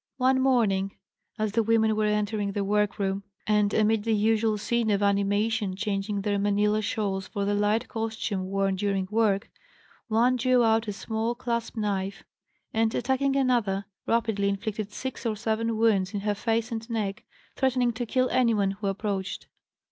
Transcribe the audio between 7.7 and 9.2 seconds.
costume worn during